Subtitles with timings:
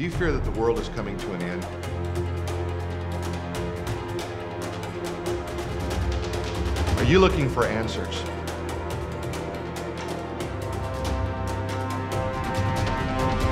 [0.00, 1.62] Do you fear that the world is coming to an end?
[6.98, 8.22] Are you looking for answers?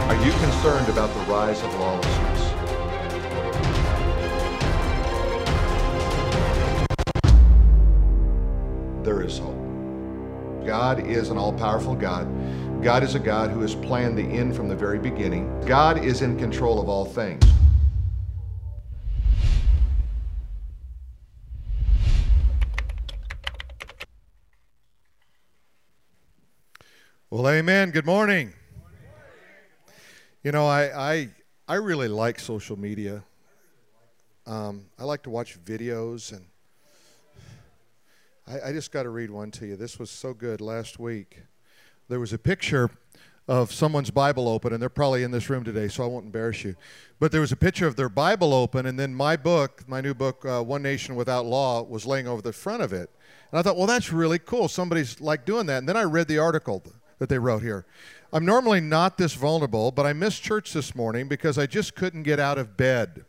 [0.09, 2.41] Are you concerned about the rise of lawlessness?
[9.05, 10.65] There is hope.
[10.65, 12.27] God is an all powerful God.
[12.89, 15.61] God is a God who has planned the end from the very beginning.
[15.67, 17.45] God is in control of all things.
[27.29, 27.91] Well, amen.
[27.91, 28.55] Good morning.
[30.43, 31.29] You know, I, I,
[31.69, 33.23] I really like social media.
[34.47, 36.47] Um, I like to watch videos, and
[38.47, 39.77] I, I just got to read one to you.
[39.77, 41.43] This was so good last week.
[42.09, 42.91] There was a picture
[43.49, 46.65] of someone's Bible open, and they're probably in this room today, so I won't embarrass
[46.65, 46.75] you.
[47.21, 50.15] But there was a picture of their Bible open, and then my book, my new
[50.15, 53.11] book, uh, One Nation Without Law, was laying over the front of it.
[53.51, 54.69] And I thought, well, that's really cool.
[54.69, 55.79] Somebody's like doing that.
[55.79, 56.83] And then I read the article
[57.19, 57.85] that they wrote here.
[58.33, 62.23] I'm normally not this vulnerable, but I missed church this morning because I just couldn't
[62.23, 63.25] get out of bed.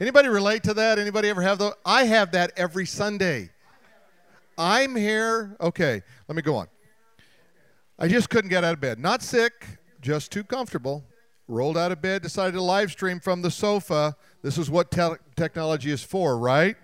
[0.00, 0.98] Anybody relate to that?
[0.98, 1.74] Anybody ever have that?
[1.84, 3.50] I have that every Sunday.
[4.58, 5.56] I'm here.
[5.60, 6.68] Okay, let me go on.
[8.02, 8.98] I just couldn't get out of bed.
[8.98, 11.04] Not sick, just too comfortable.
[11.46, 14.16] Rolled out of bed, decided to live stream from the sofa.
[14.42, 16.74] This is what te- technology is for, right?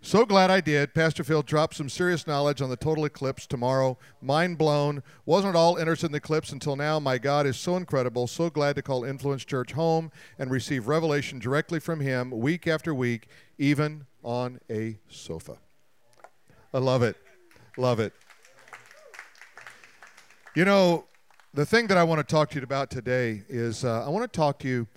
[0.00, 0.94] So glad I did.
[0.94, 3.98] Pastor Phil dropped some serious knowledge on the total eclipse tomorrow.
[4.22, 5.02] Mind blown.
[5.26, 7.00] Wasn't at all interested in the eclipse until now.
[7.00, 8.28] My God is so incredible.
[8.28, 12.94] So glad to call Influence Church home and receive revelation directly from Him week after
[12.94, 13.26] week,
[13.58, 15.58] even on a sofa.
[16.72, 17.16] I love it.
[17.76, 18.12] Love it.
[20.58, 21.04] You know,
[21.54, 24.24] the thing that I want to talk to you about today is uh, I want
[24.24, 24.88] to talk to you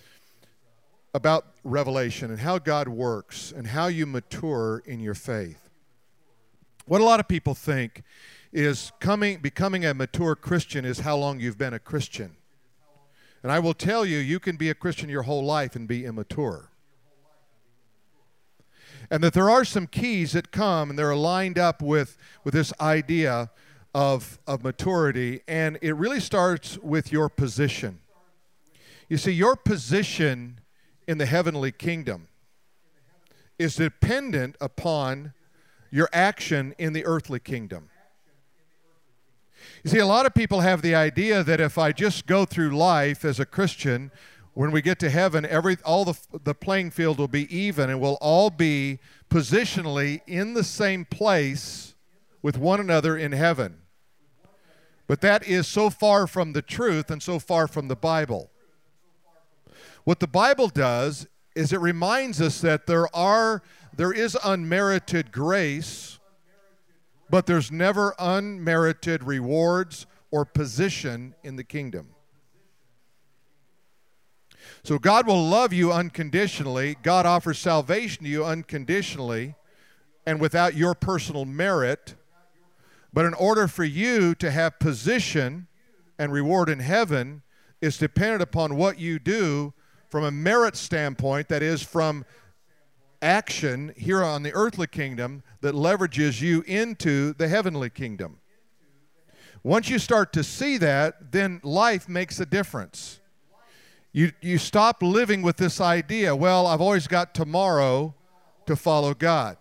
[1.13, 5.69] about revelation and how God works and how you mature in your faith.
[6.87, 8.01] What a lot of people think
[8.51, 12.37] is coming becoming a mature Christian is how long you've been a Christian.
[13.43, 16.05] And I will tell you you can be a Christian your whole life and be
[16.05, 16.71] immature.
[19.11, 22.73] And that there are some keys that come and they're lined up with with this
[22.81, 23.51] idea
[23.93, 27.99] of of maturity and it really starts with your position.
[29.09, 30.61] You see your position
[31.07, 32.27] in the heavenly kingdom
[33.59, 35.33] is dependent upon
[35.91, 37.89] your action in the earthly kingdom.
[39.83, 42.75] You see, a lot of people have the idea that if I just go through
[42.75, 44.11] life as a Christian,
[44.53, 47.99] when we get to heaven, every all the the playing field will be even, and
[47.99, 48.99] we'll all be
[49.29, 51.95] positionally in the same place
[52.41, 53.80] with one another in heaven.
[55.11, 58.49] But that is so far from the truth and so far from the Bible.
[60.05, 63.61] What the Bible does is it reminds us that there are
[63.93, 66.17] there is unmerited grace,
[67.29, 72.11] but there's never unmerited rewards or position in the kingdom.
[74.81, 76.95] So God will love you unconditionally.
[77.03, 79.55] God offers salvation to you unconditionally
[80.25, 82.15] and without your personal merit.
[83.13, 85.67] But in order for you to have position
[86.17, 87.41] and reward in heaven,
[87.81, 89.73] is dependent upon what you do
[90.09, 92.25] from a merit standpoint, that is, from
[93.21, 98.37] action here on the earthly kingdom that leverages you into the heavenly kingdom.
[99.63, 103.19] Once you start to see that, then life makes a difference.
[104.11, 108.13] You, you stop living with this idea, well, I've always got tomorrow
[108.65, 109.57] to follow God.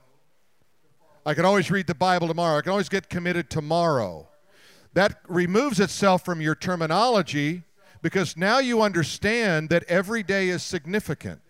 [1.24, 2.58] I can always read the Bible tomorrow.
[2.58, 4.28] I can always get committed tomorrow.
[4.94, 7.64] That removes itself from your terminology
[8.02, 11.42] because now you understand that every day is significant.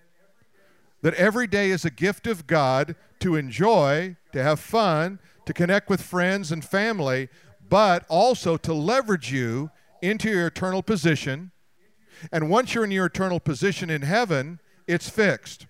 [1.02, 5.88] That every day is a gift of God to enjoy, to have fun, to connect
[5.88, 7.28] with friends and family,
[7.68, 9.70] but also to leverage you
[10.02, 11.52] into your eternal position.
[12.32, 15.66] And once you're in your eternal position in heaven, it's fixed.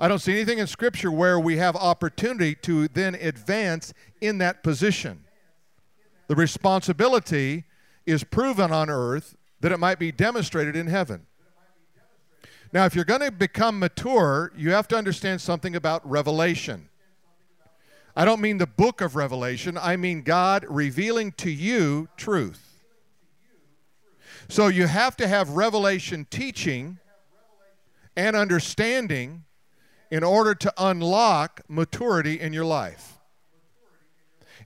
[0.00, 4.62] I don't see anything in Scripture where we have opportunity to then advance in that
[4.62, 5.24] position.
[6.28, 7.64] The responsibility
[8.06, 11.26] is proven on earth that it might be demonstrated in heaven.
[12.72, 16.90] Now, if you're going to become mature, you have to understand something about revelation.
[18.14, 22.82] I don't mean the book of Revelation, I mean God revealing to you truth.
[24.48, 26.98] So you have to have revelation teaching
[28.16, 29.44] and understanding
[30.10, 33.18] in order to unlock maturity in your life.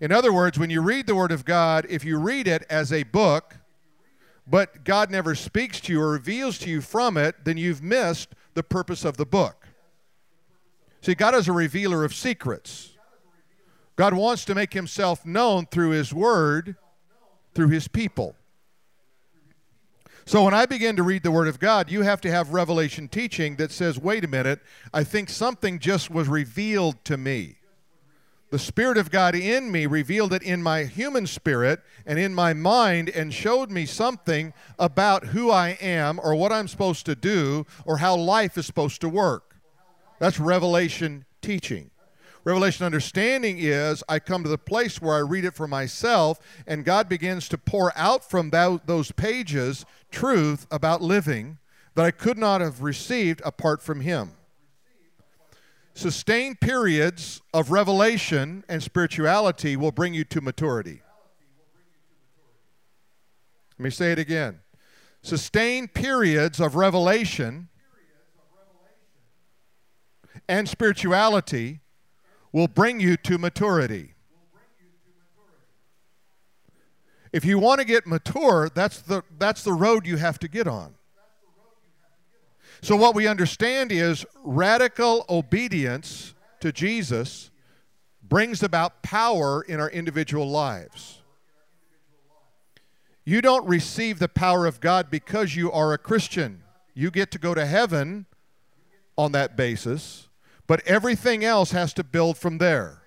[0.01, 2.93] In other words, when you read the Word of God, if you read it as
[2.93, 3.57] a book,
[4.47, 8.31] but God never speaks to you or reveals to you from it, then you've missed
[8.55, 9.69] the purpose of the book.
[11.01, 12.91] See, God is a revealer of secrets.
[13.97, 16.77] God wants to make himself known through his word,
[17.55, 18.35] through his people.
[20.25, 23.09] So when I begin to read the Word of God, you have to have revelation
[23.09, 24.61] teaching that says, wait a minute,
[24.95, 27.57] I think something just was revealed to me.
[28.51, 32.53] The Spirit of God in me revealed it in my human spirit and in my
[32.53, 37.67] mind and showed me something about who I am or what I'm supposed to do
[37.87, 39.57] or how life is supposed to work.
[40.19, 41.92] That's revelation teaching.
[42.45, 46.85] Revelation understanding is I come to the place where I read it for myself, and
[46.85, 51.59] God begins to pour out from that, those pages truth about living
[51.95, 54.33] that I could not have received apart from Him.
[55.95, 61.03] Sustained periods of revelation and spirituality will bring you to maturity.
[63.79, 64.61] Let me say it again.
[65.23, 67.69] Sustained periods of revelation
[70.49, 71.82] and spirituality
[72.53, 74.15] will bring you to maturity.
[77.33, 80.69] If you want to get mature, that's the, that's the road you have to get
[80.69, 80.95] on.
[82.83, 87.51] So, what we understand is radical obedience to Jesus
[88.23, 91.23] brings about power in our individual lives.
[93.25, 96.65] You don't receive the power of God because you are a Christian.
[96.93, 98.27] You get to go to heaven
[99.17, 100.29] on that basis,
[100.67, 103.03] but everything else has to build from there.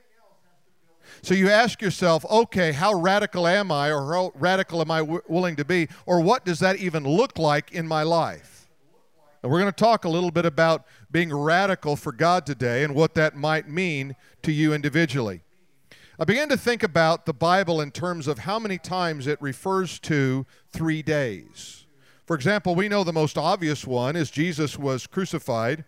[1.21, 5.21] So you ask yourself, okay, how radical am I, or how radical am I w-
[5.27, 8.69] willing to be, or what does that even look like in my life?
[9.41, 12.93] And we're going to talk a little bit about being radical for God today and
[12.95, 15.41] what that might mean to you individually.
[16.17, 19.99] I began to think about the Bible in terms of how many times it refers
[19.99, 21.85] to three days.
[22.25, 25.85] For example, we know the most obvious one is Jesus was crucified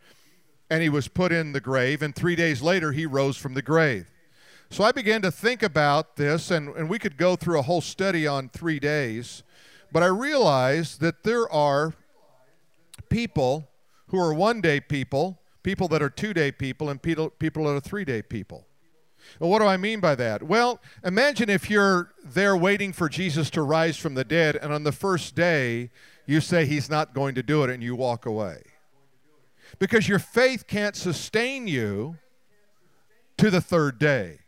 [0.69, 3.61] and he was put in the grave, and three days later he rose from the
[3.61, 4.11] grave.
[4.69, 7.81] So I began to think about this, and, and we could go through a whole
[7.81, 9.43] study on three days,
[9.91, 11.93] but I realized that there are
[13.09, 13.69] people
[14.07, 17.71] who are one day people, people that are two day people, and people, people that
[17.71, 18.65] are three day people.
[19.39, 20.43] Well, what do I mean by that?
[20.43, 24.83] Well, imagine if you're there waiting for Jesus to rise from the dead, and on
[24.83, 25.91] the first day,
[26.25, 28.63] you say he's not going to do it, and you walk away.
[29.79, 32.17] Because your faith can't sustain you
[33.37, 34.39] to the third day.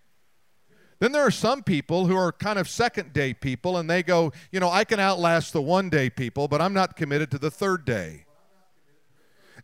[0.99, 4.33] Then there are some people who are kind of second day people, and they go,
[4.51, 7.49] you know, I can outlast the one day people, but I'm not committed to the
[7.49, 8.25] third day.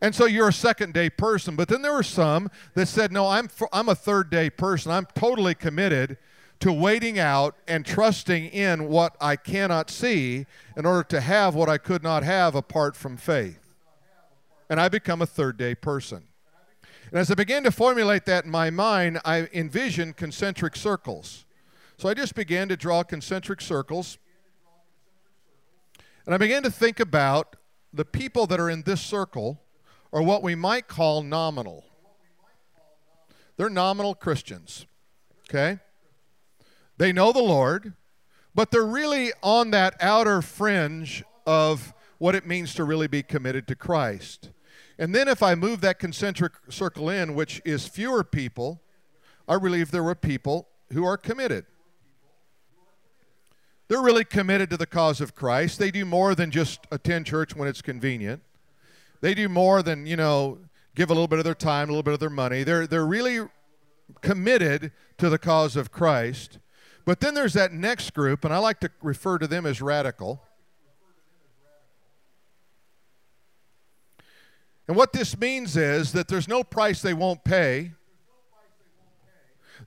[0.01, 1.55] And so you're a second day person.
[1.55, 4.91] But then there were some that said, no, I'm, I'm a third day person.
[4.91, 6.17] I'm totally committed
[6.59, 10.45] to waiting out and trusting in what I cannot see
[10.77, 13.64] in order to have what I could not have apart from faith.
[14.69, 16.23] And I become a third day person.
[17.11, 21.45] And as I began to formulate that in my mind, I envisioned concentric circles.
[21.97, 24.17] So I just began to draw concentric circles.
[26.25, 27.55] And I began to think about
[27.93, 29.61] the people that are in this circle
[30.11, 31.85] or what we might call nominal.
[33.57, 34.85] They're nominal Christians,
[35.47, 35.79] okay?
[36.97, 37.93] They know the Lord,
[38.53, 43.67] but they're really on that outer fringe of what it means to really be committed
[43.67, 44.49] to Christ.
[44.97, 48.81] And then if I move that concentric circle in, which is fewer people,
[49.47, 51.65] I believe there were people who are committed.
[53.87, 55.77] They're really committed to the cause of Christ.
[55.77, 58.41] They do more than just attend church when it's convenient.
[59.21, 60.59] They do more than, you know,
[60.95, 62.63] give a little bit of their time, a little bit of their money.
[62.63, 63.47] They're, they're really
[64.21, 66.57] committed to the cause of Christ.
[67.05, 70.41] But then there's that next group, and I like to refer to them as radical.
[74.87, 77.91] And what this means is that there's no price they won't pay.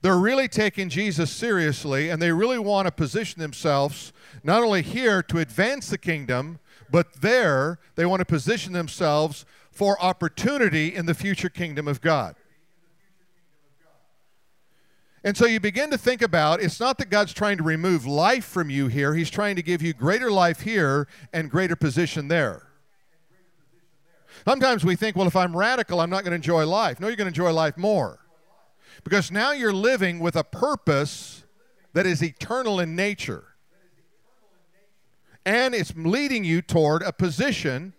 [0.01, 4.13] They're really taking Jesus seriously, and they really want to position themselves
[4.43, 6.59] not only here to advance the kingdom,
[6.91, 12.35] but there they want to position themselves for opportunity in the future kingdom of God.
[15.23, 18.45] And so you begin to think about it's not that God's trying to remove life
[18.45, 22.68] from you here, He's trying to give you greater life here and greater position there.
[24.45, 26.99] Sometimes we think, well, if I'm radical, I'm not going to enjoy life.
[26.99, 28.19] No, you're going to enjoy life more.
[29.03, 31.43] Because now you're living with a purpose
[31.93, 33.49] that is eternal in nature
[35.45, 37.93] and it's leading you toward a position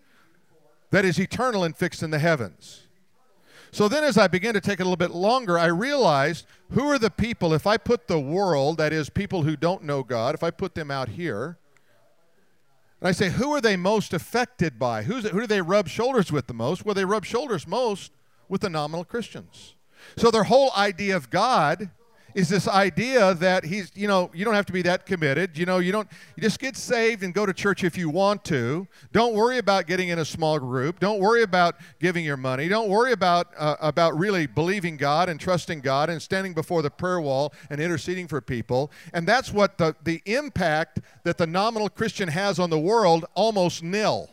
[0.91, 2.83] that is eternal and fixed in the heavens.
[3.73, 6.89] So then, as I began to take it a little bit longer, I realized who
[6.89, 10.35] are the people, if I put the world, that is, people who don't know God,
[10.35, 11.59] if I put them out here,
[13.01, 15.05] And I say, who are they most affected by?
[15.05, 16.85] Who's, who do they rub shoulders with the most?
[16.85, 18.13] Well, they rub shoulders most
[18.49, 19.75] with the nominal Christians.
[20.17, 21.91] So their whole idea of God
[22.35, 25.59] is this idea that he's, you know, you don't have to be that committed.
[25.59, 28.45] You know, you don't, you just get saved and go to church if you want
[28.47, 28.87] to.
[29.13, 31.01] Don't worry about getting in a small group.
[31.01, 32.69] Don't worry about giving your money.
[32.69, 36.91] Don't worry about, uh, about really believing God and trusting God and standing before the
[36.91, 38.91] prayer wall and interceding for people.
[39.13, 43.83] And that's what the, the impact that the nominal Christian has on the world almost
[43.83, 44.31] nil.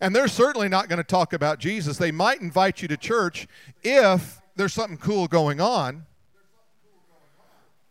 [0.00, 1.98] And they're certainly not going to talk about Jesus.
[1.98, 3.46] They might invite you to church
[3.82, 6.06] if there's something cool going on,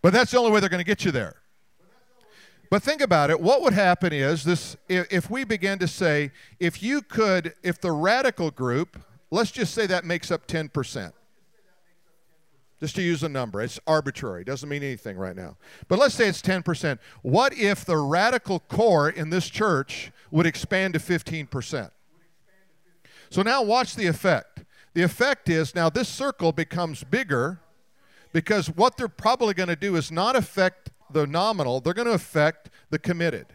[0.01, 1.35] but that's the only way they're going to get you there.
[2.69, 3.39] But think about it.
[3.39, 7.91] What would happen is this if we begin to say, if you could, if the
[7.91, 8.97] radical group,
[9.29, 11.13] let's just say that makes up 10%.
[12.79, 15.55] Just to use a number, it's arbitrary, doesn't mean anything right now.
[15.87, 16.99] But let's say it's 10%.
[17.21, 21.91] What if the radical core in this church would expand to 15%?
[23.29, 24.63] So now watch the effect.
[24.95, 27.59] The effect is now this circle becomes bigger
[28.31, 32.13] because what they're probably going to do is not affect the nominal, they're going to
[32.13, 33.45] affect the committed.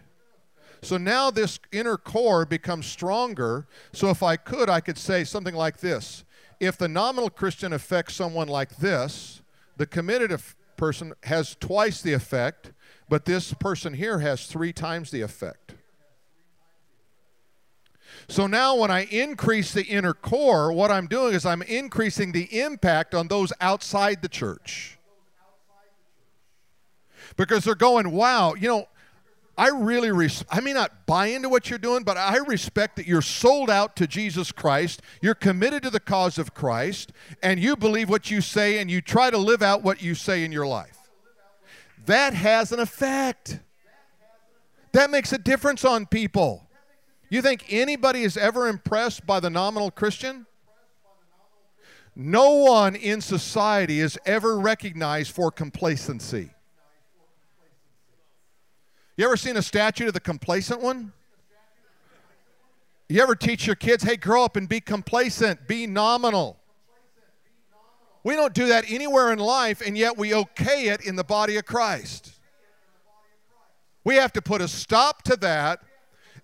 [0.80, 3.66] So now this inner core becomes stronger.
[3.92, 6.24] So if I could, I could say something like this
[6.60, 9.42] if the nominal Christian affects someone like this,
[9.76, 10.40] the committed
[10.76, 12.72] person has twice the effect,
[13.08, 15.74] but this person here has three times the effect.
[18.26, 22.60] So now, when I increase the inner core, what I'm doing is I'm increasing the
[22.60, 24.98] impact on those outside the church.
[27.36, 28.88] Because they're going, wow, you know,
[29.56, 33.08] I really, res- I may not buy into what you're doing, but I respect that
[33.08, 35.02] you're sold out to Jesus Christ.
[35.20, 39.00] You're committed to the cause of Christ, and you believe what you say, and you
[39.00, 40.96] try to live out what you say in your life.
[42.06, 43.58] That has an effect.
[44.92, 46.67] That makes a difference on people.
[47.30, 50.46] You think anybody is ever impressed by the nominal Christian?
[52.16, 56.50] No one in society is ever recognized for complacency.
[59.16, 61.12] You ever seen a statue of the complacent one?
[63.08, 66.58] You ever teach your kids, hey, grow up and be complacent, be nominal?
[68.24, 71.56] We don't do that anywhere in life, and yet we okay it in the body
[71.56, 72.32] of Christ.
[74.04, 75.80] We have to put a stop to that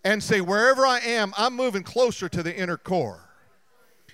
[0.04, 3.20] and say, wherever I am, I'm moving closer to the inner core.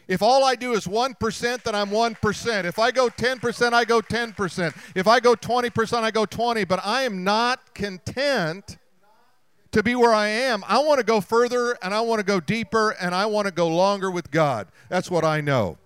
[0.06, 2.64] If all I do is 1%, then I'm 1%.
[2.64, 4.92] If I go 10%, I go 10%.
[4.96, 6.64] If I go 20%, I go 20.
[6.64, 8.78] But I am not content
[9.70, 10.64] to be where I am.
[10.66, 13.52] I want to go further and I want to go deeper and I want to
[13.52, 14.66] go longer with God.
[14.88, 15.78] That's what I know.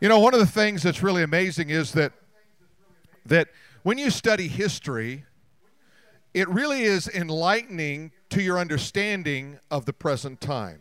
[0.00, 2.12] You know, one of the things that's really amazing is that
[3.26, 3.48] that
[3.82, 5.24] when you study history,
[6.34, 10.80] it really is enlightening to your understanding of the present time.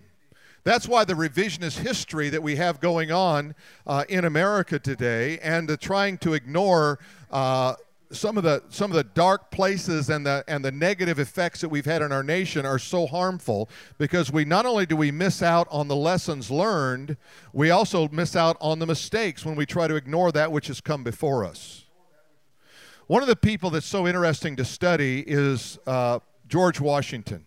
[0.63, 3.55] That's why the revisionist history that we have going on
[3.87, 6.99] uh, in America today and the trying to ignore
[7.31, 7.75] uh,
[8.11, 11.69] some of the some of the dark places and the and the negative effects that
[11.69, 15.43] we've had in our nation are so harmful because we not only do we miss
[15.43, 17.17] out on the lessons learned,
[17.53, 20.81] we also miss out on the mistakes when we try to ignore that which has
[20.81, 21.85] come before us.
[23.07, 27.45] One of the people that's so interesting to study is uh, George Washington.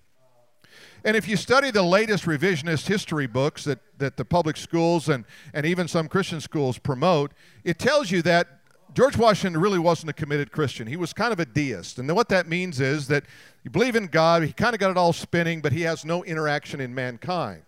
[1.05, 5.25] And if you study the latest revisionist history books that, that the public schools and,
[5.53, 7.33] and even some Christian schools promote,
[7.65, 8.61] it tells you that
[8.95, 10.87] George Washington really wasn't a committed Christian.
[10.87, 11.99] He was kind of a deist.
[11.99, 13.25] And what that means is that
[13.65, 16.23] you believe in God, he kind of got it all spinning, but he has no
[16.25, 17.63] interaction in mankind.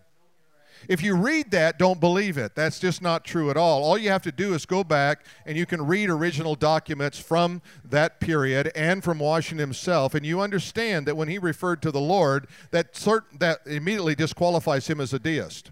[0.89, 2.55] If you read that, don't believe it.
[2.55, 3.83] That's just not true at all.
[3.83, 7.63] All you have to do is go back and you can read original documents from
[7.85, 12.01] that period and from Washington himself, and you understand that when he referred to the
[12.01, 15.71] Lord, that, certain, that immediately disqualifies him as a deist.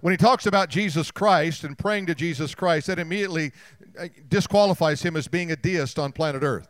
[0.00, 3.52] When he talks about Jesus Christ and praying to Jesus Christ, that immediately
[3.98, 6.68] uh, disqualifies him as being a deist on planet Earth.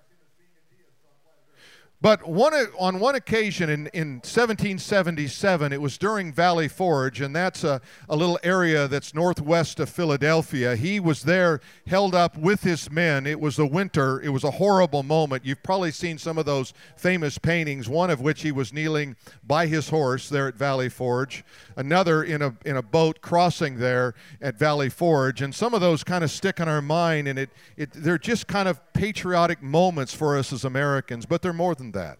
[2.03, 7.65] But one, on one occasion in, in 1777, it was during Valley Forge, and that's
[7.65, 10.77] a, a little area that's northwest of Philadelphia.
[10.77, 13.27] He was there held up with his men.
[13.27, 15.47] It was the winter, it was a horrible moment.
[15.47, 19.67] You've probably seen some of those famous paintings, one of which he was kneeling by
[19.67, 21.45] his horse there at Valley Forge,
[21.77, 25.41] another in a, in a boat crossing there at Valley Forge.
[25.41, 28.47] And some of those kind of stick in our mind, and it, it, they're just
[28.47, 32.19] kind of patriotic moments for us as Americans, but they're more than that.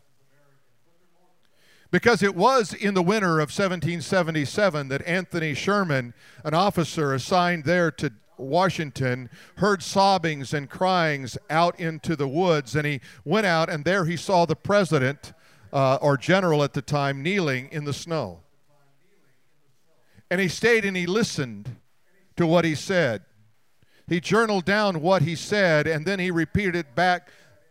[1.91, 7.91] Because it was in the winter of 1777 that Anthony Sherman, an officer assigned there
[7.93, 13.85] to, Washington heard sobbings and cryings out into the woods, and he went out, and
[13.85, 15.33] there he saw the president
[15.73, 18.41] uh, or general at the time kneeling in the snow.
[20.31, 21.77] And he stayed and he listened
[22.37, 23.23] to what he said.
[24.09, 27.29] He journaled down what he said, and then he repeated it back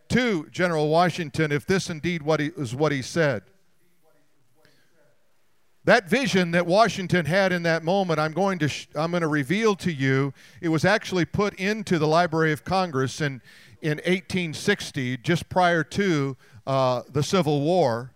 [0.08, 3.42] to General Washington if this indeed what he, was what he said.
[5.84, 9.28] That vision that Washington had in that moment, I'm going to sh- I'm going to
[9.28, 10.34] reveal to you.
[10.60, 13.40] It was actually put into the Library of Congress in
[13.82, 16.36] in 1860, just prior to
[16.66, 18.12] uh, the Civil War.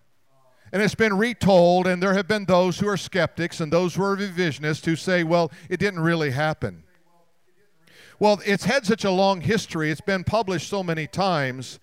[0.73, 4.03] And it's been retold, and there have been those who are skeptics and those who
[4.05, 6.85] are revisionists who say, well, it didn't really happen.
[8.21, 11.81] Well, it's had such a long history, it's been published so many times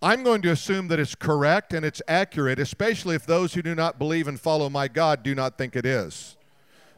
[0.00, 3.74] I'm going to assume that it's correct and it's accurate, especially if those who do
[3.74, 6.36] not believe and follow my God do not think it is.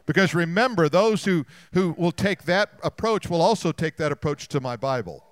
[0.05, 4.59] Because remember, those who, who will take that approach will also take that approach to
[4.59, 5.23] my Bible.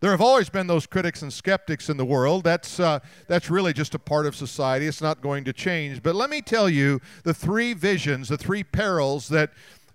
[0.00, 2.44] There have always been those critics and skeptics in the world.
[2.44, 4.86] That's, uh, that's really just a part of society.
[4.86, 6.02] It's not going to change.
[6.02, 9.52] But let me tell you the three visions, the three perils that,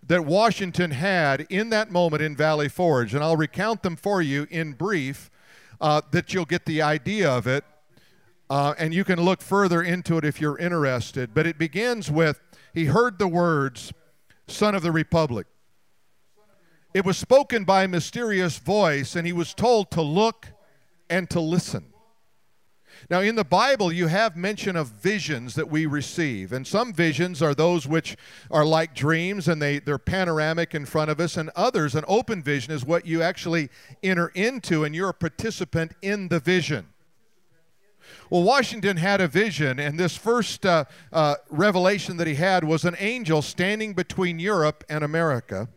[0.08, 3.13] that Washington had in that moment in Valley Forge.
[3.13, 5.29] And I'll recount them for you in brief
[5.79, 7.63] uh, that you'll get the idea of it.
[8.50, 11.34] Uh, and you can look further into it if you're interested.
[11.34, 12.41] But it begins with
[12.74, 13.93] He heard the words,
[14.48, 15.48] Son of the Republic.
[16.93, 20.48] It was spoken by a mysterious voice, and he was told to look
[21.10, 21.90] and to listen.
[23.12, 26.53] Now, in the Bible, you have mention of visions that we receive.
[26.53, 28.15] And some visions are those which
[28.50, 31.36] are like dreams and they, they're panoramic in front of us.
[31.36, 33.68] And others, an open vision, is what you actually
[34.01, 36.88] enter into and you're a participant in the vision.
[38.30, 42.86] Well, Washington had a vision, and this first uh, uh, revelation that he had was
[42.86, 45.68] an angel standing between Europe and America.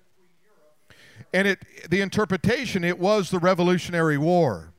[1.32, 1.58] And it,
[1.90, 4.73] the interpretation, it was the Revolutionary War.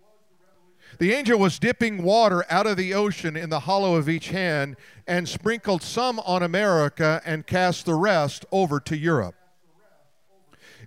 [0.98, 4.78] The angel was dipping water out of the ocean in the hollow of each hand
[5.06, 9.36] and sprinkled some on America and cast the rest over to Europe.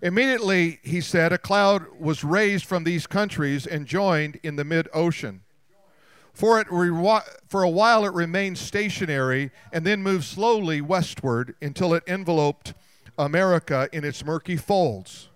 [0.00, 4.88] Immediately, he said, a cloud was raised from these countries and joined in the mid
[4.94, 5.42] ocean.
[6.32, 6.68] For, it
[7.48, 12.74] for a while it remained stationary and then moved slowly westward until it enveloped
[13.18, 15.28] America in its murky folds.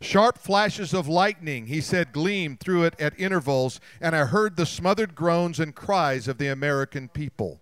[0.00, 4.66] Sharp flashes of lightning, he said, gleamed through it at intervals, and I heard the
[4.66, 7.60] smothered groans and cries of the American people.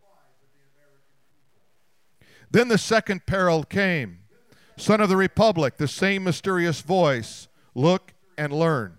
[2.51, 4.21] Then the second peril came.
[4.77, 8.99] Son of the Republic, the same mysterious voice, look and learn.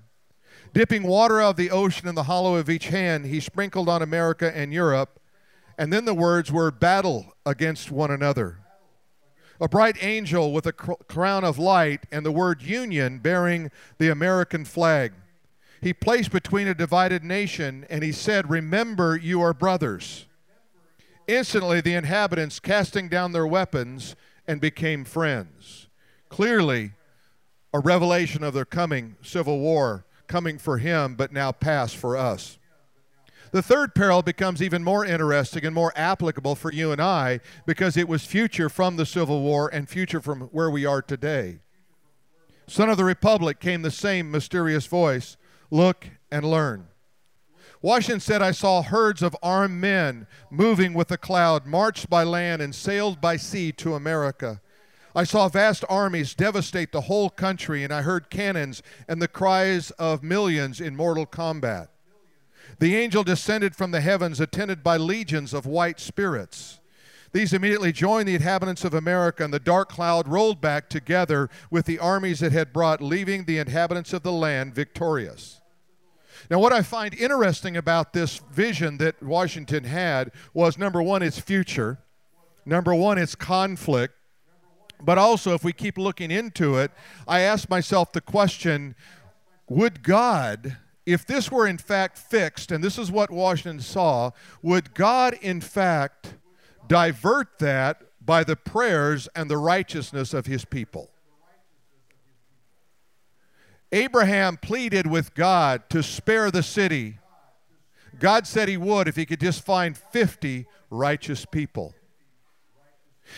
[0.74, 4.02] Dipping water out of the ocean in the hollow of each hand, he sprinkled on
[4.02, 5.20] America and Europe,
[5.78, 8.60] and then the words were battle against one another
[9.60, 14.66] a bright angel with a crown of light and the word union bearing the American
[14.66, 15.14] flag.
[15.82, 20.26] He placed between a divided nation and he said, Remember, you are brothers.
[21.28, 24.16] Instantly, the inhabitants casting down their weapons
[24.48, 25.88] and became friends.
[26.30, 26.94] Clearly,
[27.74, 32.57] a revelation of their coming civil war, coming for him, but now past for us.
[33.52, 37.98] The third peril becomes even more interesting and more applicable for you and I because
[37.98, 41.60] it was future from the Civil War and future from where we are today.
[42.68, 45.38] Son of the Republic came the same mysterious voice
[45.70, 46.88] Look and learn.
[47.82, 52.62] Washington said, I saw herds of armed men moving with the cloud, marched by land
[52.62, 54.62] and sailed by sea to America.
[55.16, 59.92] I saw vast armies devastate the whole country, and I heard cannons and the cries
[59.92, 61.90] of millions in mortal combat.
[62.80, 66.80] The angel descended from the heavens, attended by legions of white spirits.
[67.32, 71.86] These immediately joined the inhabitants of America, and the dark cloud rolled back together with
[71.86, 75.62] the armies it had brought, leaving the inhabitants of the land victorious.
[76.50, 81.40] Now, what I find interesting about this vision that Washington had was number one, its
[81.40, 82.00] future,
[82.66, 84.14] number one, its conflict,
[85.02, 86.92] but also, if we keep looking into it,
[87.28, 88.96] I ask myself the question
[89.70, 90.78] would God
[91.08, 95.62] if this were in fact fixed, and this is what Washington saw, would God in
[95.62, 96.36] fact
[96.86, 101.10] divert that by the prayers and the righteousness of his people?
[103.94, 107.20] Abraham pleaded with God to spare the city.
[108.20, 111.96] God said he would if he could just find 50 righteous people.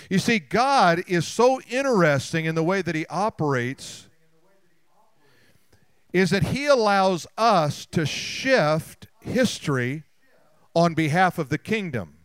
[0.09, 4.08] You see, God is so interesting in the way that he operates
[6.11, 10.03] is that he allows us to shift history
[10.75, 12.15] on behalf of the kingdom.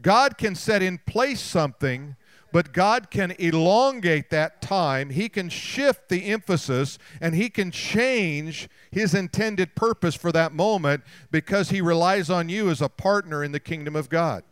[0.00, 2.16] God can set in place something,
[2.52, 5.08] But God can elongate that time.
[5.08, 11.02] He can shift the emphasis and He can change His intended purpose for that moment
[11.30, 14.44] because He relies on you as a partner in the kingdom of God.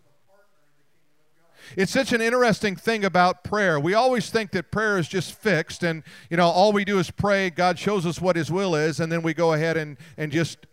[1.76, 3.78] It's such an interesting thing about prayer.
[3.78, 7.11] We always think that prayer is just fixed and, you know, all we do is
[7.11, 10.33] pray, God shows us what His will is, and then we go ahead and, and
[10.33, 10.66] just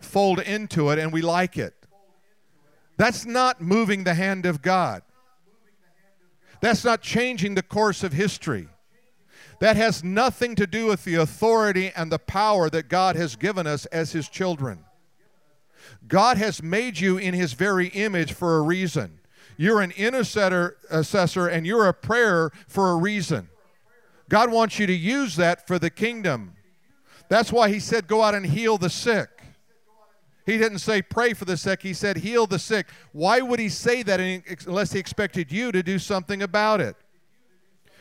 [0.00, 1.74] fold into it and we like it.
[2.96, 5.02] That's not moving the hand of God.
[6.60, 8.68] That's not changing the course of history.
[9.60, 13.66] That has nothing to do with the authority and the power that God has given
[13.66, 14.84] us as His children.
[16.06, 19.20] God has made you in His very image for a reason.
[19.62, 23.48] You're an intercessor assessor, and you're a prayer for a reason.
[24.28, 26.54] God wants you to use that for the kingdom.
[27.28, 29.28] That's why He said, Go out and heal the sick.
[30.46, 32.88] He didn't say pray for the sick, he said heal the sick.
[33.12, 34.18] Why would he say that
[34.66, 36.96] unless he expected you to do something about it?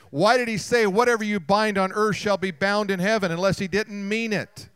[0.10, 3.60] Why did he say whatever you bind on earth shall be bound in heaven unless
[3.60, 4.70] he didn't mean it?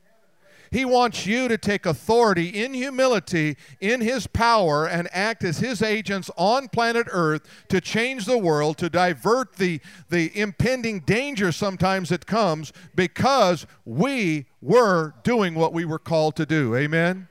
[0.76, 5.82] He wants you to take authority in humility in His power and act as His
[5.82, 12.10] agents on planet Earth to change the world, to divert the, the impending danger sometimes
[12.10, 16.76] that comes because we were doing what we were called to do.
[16.76, 17.30] Amen?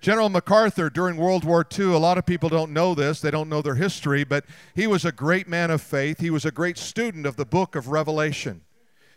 [0.00, 3.50] General MacArthur during World War II, a lot of people don't know this, they don't
[3.50, 6.18] know their history, but he was a great man of faith.
[6.18, 8.62] He was a great student of the book of Revelation.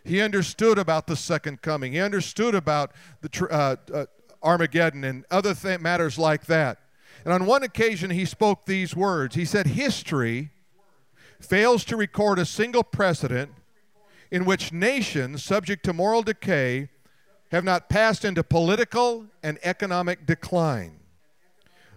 [0.04, 4.06] He understood about the second coming, he understood about the uh, uh,
[4.42, 6.78] Armageddon and other th- matters like that.
[7.24, 10.50] And on one occasion, he spoke these words He said, History
[11.40, 13.50] fails to record a single precedent
[14.30, 16.88] in which nations subject to moral decay
[17.50, 20.98] have not passed into political and economic decline.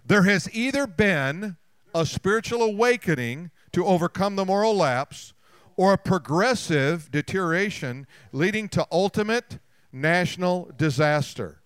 [0.06, 1.58] There has either been
[1.96, 5.34] a spiritual awakening to overcome the moral lapse
[5.78, 9.60] or a progressive deterioration leading to ultimate
[9.92, 11.62] national disaster.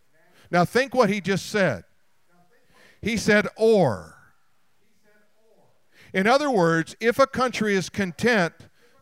[0.52, 1.86] Now, think what he just said.
[3.02, 4.18] He said, or.
[6.14, 8.54] In other words, if a country is content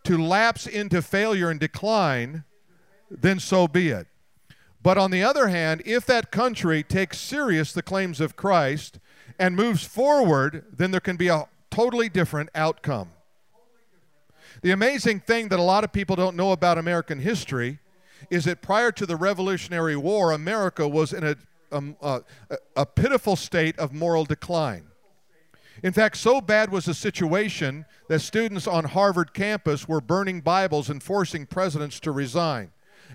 [0.04, 2.44] to lapse into failure and decline,
[3.10, 4.08] then so be it.
[4.82, 9.00] But on the other hand, if that country takes serious the claims of Christ
[9.38, 13.10] and moves forward, then there can be a totally different outcome.
[14.62, 17.80] The amazing thing that a lot of people don't know about American history
[18.30, 21.36] is that prior to the Revolutionary War, America was in a,
[21.72, 22.22] um, a,
[22.76, 24.86] a pitiful state of moral decline.
[25.82, 30.90] In fact, so bad was the situation that students on Harvard campus were burning Bibles
[30.90, 32.72] and forcing presidents to resign.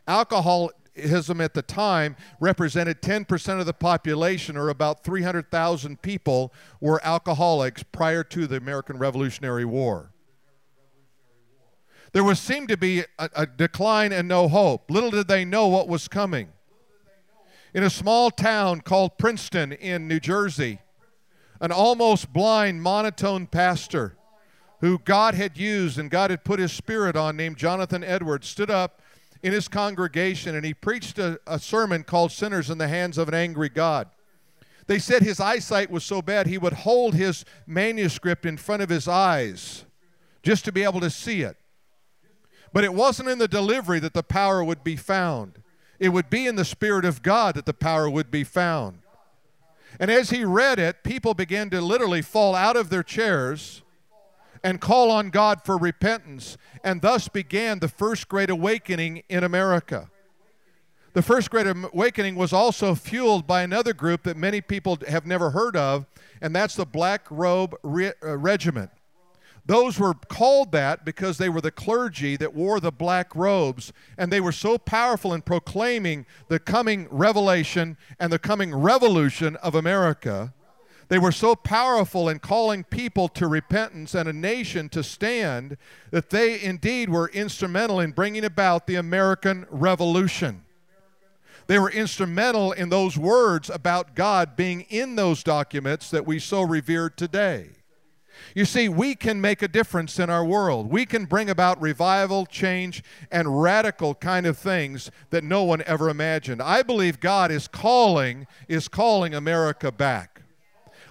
[0.09, 7.83] Alcoholism at the time represented 10% of the population, or about 300,000 people, were alcoholics
[7.83, 10.13] prior to the American Revolutionary War.
[12.14, 14.88] There was seemed to be a, a decline and no hope.
[14.88, 16.48] Little did they know what was coming.
[17.74, 20.79] In a small town called Princeton in New Jersey,
[21.61, 24.16] an almost blind, monotone pastor
[24.81, 28.70] who God had used and God had put his spirit on, named Jonathan Edwards, stood
[28.70, 29.03] up
[29.42, 33.27] in his congregation and he preached a, a sermon called Sinners in the Hands of
[33.27, 34.09] an Angry God.
[34.87, 38.88] They said his eyesight was so bad he would hold his manuscript in front of
[38.88, 39.85] his eyes
[40.44, 41.57] just to be able to see it.
[42.74, 45.62] But it wasn't in the delivery that the power would be found.
[46.00, 48.98] It would be in the Spirit of God that the power would be found.
[50.00, 53.82] And as he read it, people began to literally fall out of their chairs
[54.64, 56.58] and call on God for repentance.
[56.82, 60.10] And thus began the first great awakening in America.
[61.12, 65.50] The first great awakening was also fueled by another group that many people have never
[65.50, 66.06] heard of,
[66.40, 68.90] and that's the Black Robe Re- uh, Regiment.
[69.66, 74.31] Those were called that because they were the clergy that wore the black robes, and
[74.31, 80.53] they were so powerful in proclaiming the coming revelation and the coming revolution of America
[81.09, 85.77] they were so powerful in calling people to repentance and a nation to stand
[86.11, 90.64] that they indeed were instrumental in bringing about the American Revolution.
[91.66, 96.62] They were instrumental in those words about God being in those documents that we so
[96.62, 97.70] revere today.
[98.55, 100.90] You see, we can make a difference in our world.
[100.90, 106.09] We can bring about revival, change, and radical kind of things that no one ever
[106.09, 106.62] imagined.
[106.62, 110.42] I believe God is calling is calling America back.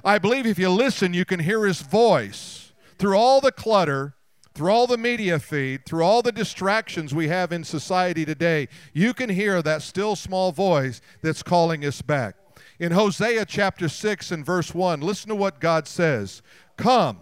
[0.05, 4.15] I believe if you listen, you can hear his voice through all the clutter,
[4.53, 8.67] through all the media feed, through all the distractions we have in society today.
[8.93, 12.35] You can hear that still small voice that's calling us back.
[12.79, 16.41] In Hosea chapter 6 and verse 1, listen to what God says
[16.77, 17.19] Come,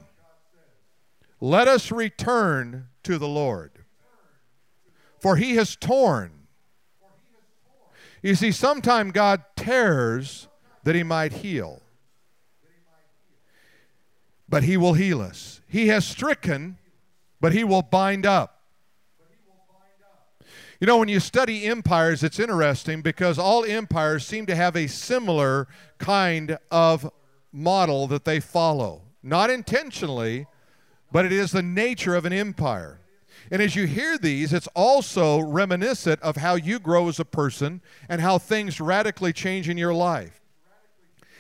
[1.39, 3.71] Let us return to the Lord.
[5.19, 6.31] For he has torn.
[8.21, 10.47] You see, sometime God tears
[10.83, 11.81] that he might heal.
[14.47, 15.61] But he will heal us.
[15.67, 16.77] He has stricken,
[17.39, 18.61] but he will bind up.
[20.79, 24.87] You know, when you study empires, it's interesting because all empires seem to have a
[24.87, 25.67] similar
[25.99, 27.11] kind of
[27.51, 29.03] model that they follow.
[29.23, 30.47] Not intentionally,
[31.11, 32.99] but it is the nature of an empire.
[33.51, 37.81] And as you hear these, it's also reminiscent of how you grow as a person
[38.07, 40.39] and how things radically change in your life.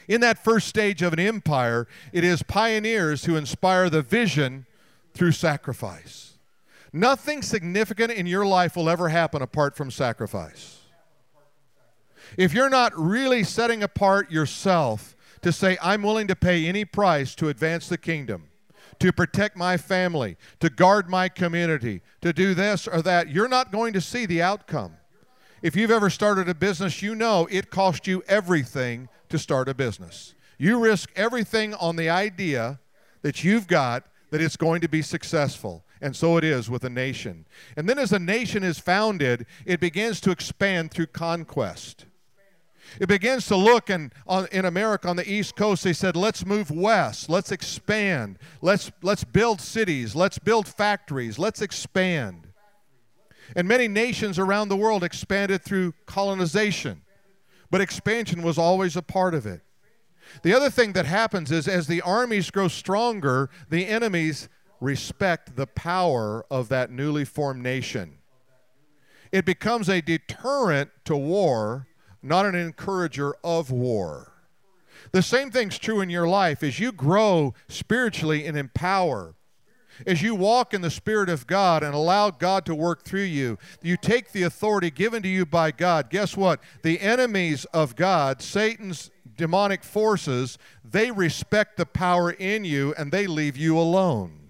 [0.07, 4.65] In that first stage of an empire, it is pioneers who inspire the vision
[5.13, 6.33] through sacrifice.
[6.91, 10.79] Nothing significant in your life will ever happen apart from sacrifice.
[12.37, 17.35] If you're not really setting apart yourself to say, I'm willing to pay any price
[17.35, 18.49] to advance the kingdom,
[18.99, 23.71] to protect my family, to guard my community, to do this or that, you're not
[23.71, 24.97] going to see the outcome.
[25.61, 29.73] If you've ever started a business, you know it cost you everything to start a
[29.73, 30.33] business.
[30.57, 32.79] You risk everything on the idea
[33.21, 35.83] that you've got that it's going to be successful.
[36.01, 37.45] And so it is with a nation.
[37.77, 42.05] And then as a nation is founded, it begins to expand through conquest.
[42.99, 44.11] It begins to look, and
[44.51, 49.23] in America on the East Coast, they said, let's move west, let's expand, let's, let's
[49.23, 52.47] build cities, let's build factories, let's expand.
[53.55, 57.01] And many nations around the world expanded through colonization,
[57.69, 59.61] but expansion was always a part of it.
[60.43, 64.49] The other thing that happens is as the armies grow stronger, the enemies
[64.79, 68.17] respect the power of that newly formed nation.
[69.31, 71.87] It becomes a deterrent to war,
[72.21, 74.31] not an encourager of war.
[75.11, 76.63] The same thing's true in your life.
[76.63, 79.35] As you grow spiritually and in power,
[80.05, 83.57] as you walk in the Spirit of God and allow God to work through you,
[83.81, 86.09] you take the authority given to you by God.
[86.09, 86.61] Guess what?
[86.83, 93.27] The enemies of God, Satan's demonic forces, they respect the power in you and they
[93.27, 94.40] leave you alone.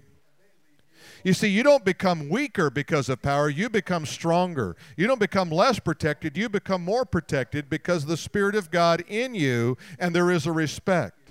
[1.23, 4.75] You see, you don't become weaker because of power, you become stronger.
[4.97, 9.03] You don't become less protected, you become more protected because of the Spirit of God
[9.07, 11.21] in you, and there is a respect.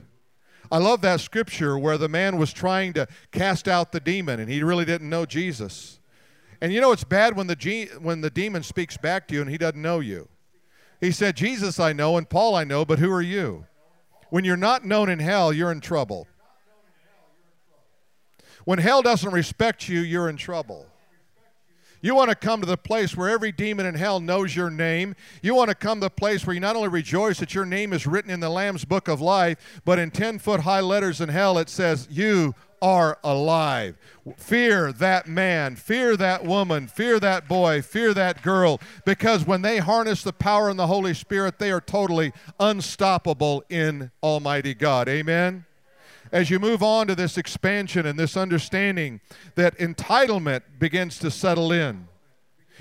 [0.72, 4.48] I love that scripture where the man was trying to cast out the demon and
[4.48, 5.98] he really didn't know Jesus.
[6.60, 9.50] And you know it's bad when the, when the demon speaks back to you and
[9.50, 10.28] he doesn't know you.
[11.00, 13.66] He said, Jesus I know and Paul I know, but who are you?
[14.28, 16.28] When you're not known in hell, you're in trouble.
[18.64, 20.86] When hell doesn't respect you, you're in trouble.
[22.02, 25.14] You want to come to the place where every demon in hell knows your name.
[25.42, 27.92] You want to come to the place where you not only rejoice that your name
[27.92, 31.28] is written in the Lamb's book of life, but in 10 foot high letters in
[31.28, 33.98] hell it says, You are alive.
[34.38, 39.78] Fear that man, fear that woman, fear that boy, fear that girl, because when they
[39.78, 45.08] harness the power in the Holy Spirit, they are totally unstoppable in Almighty God.
[45.08, 45.66] Amen?
[46.32, 49.20] As you move on to this expansion and this understanding
[49.54, 52.08] that entitlement begins to settle in.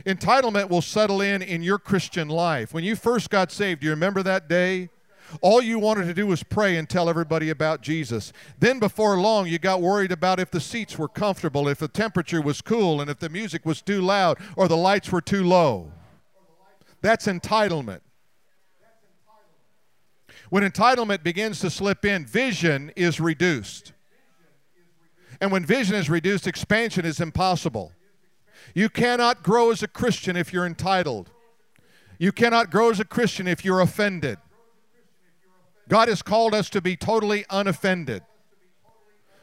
[0.06, 2.74] Entitlement will settle in in your Christian life.
[2.74, 4.90] When you first got saved, do you remember that day?
[5.42, 8.34] All you wanted to do was pray and tell everybody about Jesus.
[8.60, 12.42] Then, before long, you got worried about if the seats were comfortable, if the temperature
[12.42, 15.92] was cool, and if the music was too loud or the lights were too low.
[17.02, 18.02] That's entitlement.
[20.50, 23.94] When entitlement begins to slip in, vision is reduced.
[25.42, 27.92] And when vision is reduced, expansion is impossible.
[28.74, 31.32] You cannot grow as a Christian if you're entitled.
[32.18, 34.38] You cannot grow as a Christian if you're offended.
[35.88, 38.24] God has called us to be totally unoffended.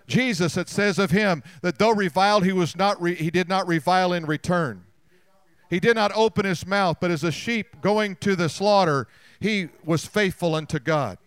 [0.07, 3.67] Jesus, it says of him that though reviled, he was not re- he did not
[3.67, 4.85] revile in return.
[5.69, 9.09] He did not open his mouth, but as a sheep going to the slaughter,
[9.41, 11.19] he was faithful unto God.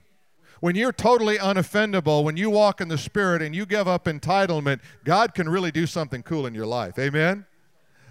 [0.59, 4.81] When you're totally unoffendable, when you walk in the Spirit and you give up entitlement,
[5.05, 6.99] God can really do something cool in your life.
[6.99, 7.45] Amen?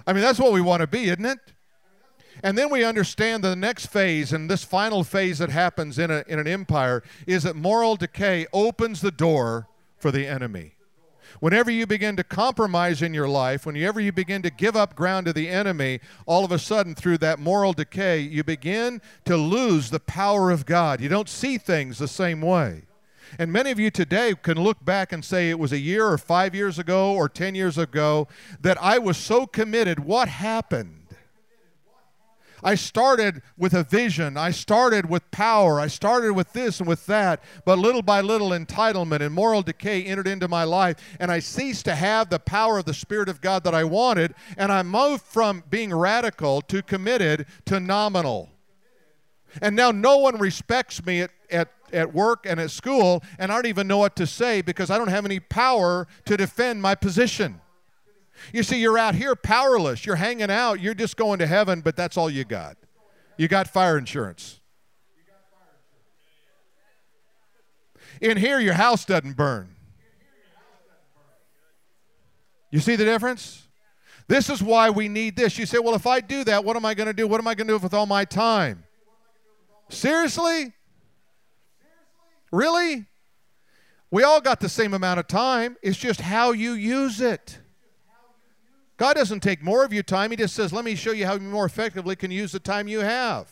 [0.06, 1.38] I mean, that's what we want to be, isn't it?
[2.42, 6.24] And then we understand the next phase, and this final phase that happens in, a,
[6.28, 10.74] in an empire, is that moral decay opens the door for the enemy.
[11.40, 15.26] Whenever you begin to compromise in your life, whenever you begin to give up ground
[15.26, 19.90] to the enemy, all of a sudden, through that moral decay, you begin to lose
[19.90, 21.00] the power of God.
[21.00, 22.82] You don't see things the same way.
[23.38, 26.16] And many of you today can look back and say it was a year or
[26.16, 28.28] five years ago or 10 years ago
[28.60, 30.00] that I was so committed.
[30.00, 30.97] What happened?
[32.62, 34.36] I started with a vision.
[34.36, 35.80] I started with power.
[35.80, 37.42] I started with this and with that.
[37.64, 40.96] But little by little, entitlement and moral decay entered into my life.
[41.20, 44.34] And I ceased to have the power of the Spirit of God that I wanted.
[44.56, 48.50] And I moved from being radical to committed to nominal.
[49.62, 53.54] And now no one respects me at, at, at work and at school, and I
[53.54, 56.94] don't even know what to say because I don't have any power to defend my
[56.94, 57.60] position.
[58.52, 60.06] You see, you're out here powerless.
[60.06, 60.80] You're hanging out.
[60.80, 62.76] You're just going to heaven, but that's all you got.
[63.36, 64.60] You got fire insurance.
[68.20, 69.74] In here, your house doesn't burn.
[72.70, 73.66] You see the difference?
[74.26, 75.58] This is why we need this.
[75.58, 77.26] You say, well, if I do that, what am I going to do?
[77.26, 78.84] What am I going to do with all my time?
[79.88, 80.74] Seriously?
[82.52, 83.06] Really?
[84.10, 85.76] We all got the same amount of time.
[85.82, 87.58] It's just how you use it.
[88.98, 90.32] God doesn't take more of your time.
[90.32, 92.88] He just says, let me show you how you more effectively can use the time
[92.88, 93.48] you have.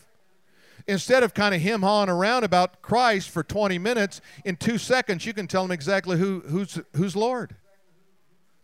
[0.88, 5.24] Instead of kind of him hawing around about Christ for 20 minutes, in two seconds
[5.24, 7.54] you can tell him exactly who, who's, who's Lord.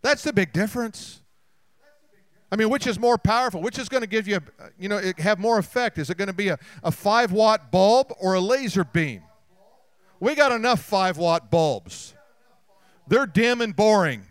[0.01, 1.21] That's the big difference.
[2.51, 3.61] I mean, which is more powerful?
[3.61, 4.39] Which is going to give you,
[4.77, 5.97] you know, have more effect?
[5.97, 9.23] Is it going to be a, a five watt bulb or a laser beam?
[10.19, 12.13] We got enough five watt bulbs.
[13.07, 14.23] They're dim and boring.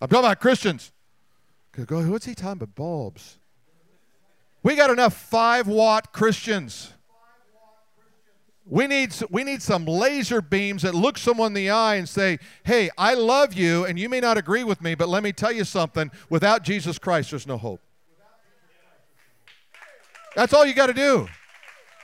[0.00, 0.92] I'm talking about Christians.
[1.86, 2.74] Go, what's he talking about?
[2.74, 3.38] Bulbs.
[4.62, 6.92] We got enough five watt Christians.
[8.66, 12.38] We need, we need some laser beams that look someone in the eye and say,
[12.64, 15.52] Hey, I love you, and you may not agree with me, but let me tell
[15.52, 16.10] you something.
[16.28, 17.80] Without Jesus Christ, there's no hope.
[20.36, 21.28] That's all you got to do.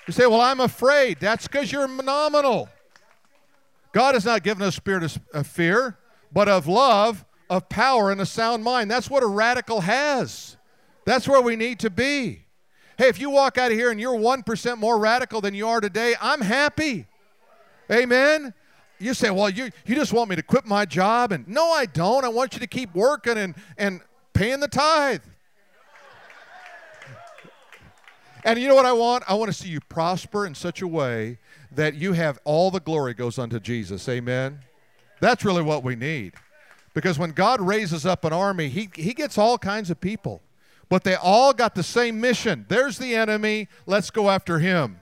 [0.07, 1.19] You say, Well, I'm afraid.
[1.21, 2.71] That's because you're phenomenal.
[3.93, 5.99] God has not given us a spirit of fear,
[6.33, 8.90] but of love, of power and a sound mind.
[8.90, 10.57] That's what a radical has.
[11.05, 12.47] That's where we need to be.
[12.99, 15.81] Hey, if you walk out of here and you're 1% more radical than you are
[15.81, 17.07] today, I'm happy.
[17.90, 18.55] Amen.
[18.99, 21.31] You say, well, you, you just want me to quit my job.
[21.31, 22.25] And no, I don't.
[22.25, 24.01] I want you to keep working and, and
[24.33, 25.23] paying the tithe.
[28.45, 29.23] and you know what I want?
[29.29, 31.38] I want to see you prosper in such a way
[31.71, 34.09] that you have all the glory goes unto Jesus.
[34.09, 34.59] Amen.
[35.21, 36.35] That's really what we need.
[36.95, 40.41] Because when God raises up an army, he, he gets all kinds of people.
[40.89, 42.67] But they all got the same mission.
[42.69, 43.69] There's the enemy.
[43.85, 45.01] Let's go after him.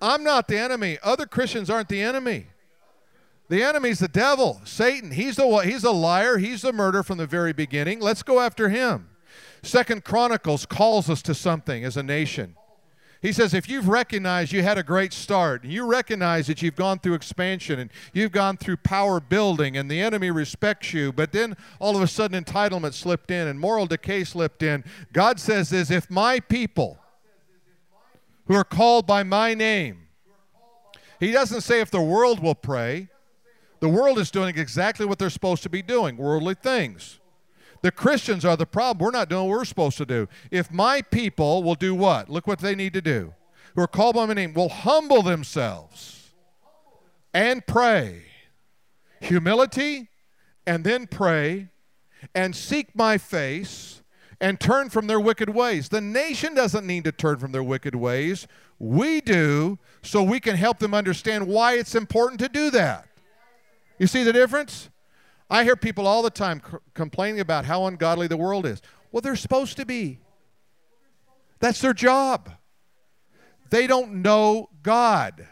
[0.00, 0.98] I'm not the enemy.
[1.02, 2.48] Other Christians aren't the enemy.
[3.48, 5.10] The enemy's the devil, Satan.
[5.10, 6.36] He's the he's a liar.
[6.36, 7.98] He's the murderer from the very beginning.
[7.98, 9.08] Let's go after him.
[9.62, 12.56] Second Chronicles calls us to something as a nation.
[13.20, 16.76] He says, if you've recognized you had a great start, and you recognize that you've
[16.76, 21.32] gone through expansion and you've gone through power building and the enemy respects you, but
[21.32, 25.72] then all of a sudden entitlement slipped in and moral decay slipped in, God says
[25.72, 26.98] is if my people
[28.46, 30.06] who are called by my name,
[31.18, 33.08] he doesn't say if the world will pray.
[33.80, 37.18] The world is doing exactly what they're supposed to be doing, worldly things.
[37.82, 39.04] The Christians are the problem.
[39.04, 40.28] We're not doing what we're supposed to do.
[40.50, 42.28] If my people will do what?
[42.28, 43.34] Look what they need to do.
[43.74, 46.30] Who are called by my name will humble themselves
[47.32, 48.22] and pray.
[49.20, 50.08] Humility
[50.66, 51.68] and then pray
[52.34, 54.02] and seek my face
[54.40, 55.88] and turn from their wicked ways.
[55.88, 58.46] The nation doesn't need to turn from their wicked ways.
[58.78, 63.08] We do, so we can help them understand why it's important to do that.
[63.98, 64.90] You see the difference?
[65.50, 66.60] I hear people all the time
[66.94, 68.82] complaining about how ungodly the world is.
[69.10, 70.20] Well, they're supposed to be.
[71.60, 72.50] That's their job.
[73.70, 75.46] They don't know God.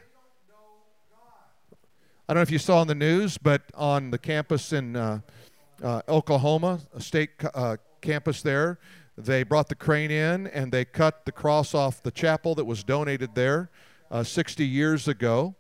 [2.29, 5.21] I don't know if you saw on the news, but on the campus in uh,
[5.83, 8.79] uh, Oklahoma, a state uh, campus there,
[9.17, 12.85] they brought the crane in and they cut the cross off the chapel that was
[12.85, 13.71] donated there
[14.11, 15.55] uh, 60 years ago.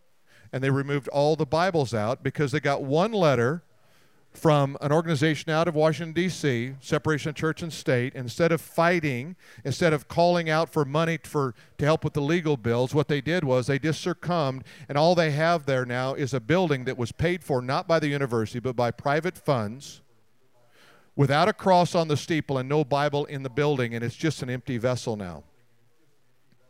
[0.52, 3.62] And they removed all the Bibles out because they got one letter
[4.36, 9.36] from an organization out of Washington, D.C., separation of church and state, instead of fighting,
[9.64, 13.20] instead of calling out for money for, to help with the legal bills, what they
[13.20, 16.98] did was they just succumbed, and all they have there now is a building that
[16.98, 20.02] was paid for not by the university, but by private funds,
[21.16, 24.42] without a cross on the steeple and no Bible in the building, and it's just
[24.42, 25.44] an empty vessel now.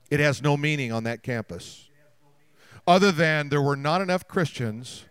[0.09, 1.89] It has no meaning on that campus,
[2.87, 5.05] other than there were not enough Christians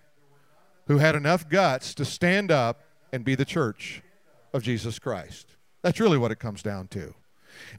[0.88, 2.82] who had enough guts to stand up
[3.12, 4.02] and be the church
[4.54, 5.56] of Jesus Christ.
[5.82, 7.14] That's really what it comes down to.